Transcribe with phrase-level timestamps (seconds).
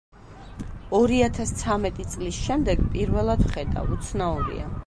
[0.99, 4.71] ორი ათას ცამეტი წლის შემდეგ პირველად ვხედავ, უცნაურია.